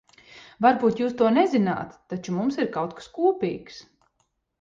[0.65, 3.79] Varbūt jūs to nezināt, taču mums ir kaut kas kopīgs.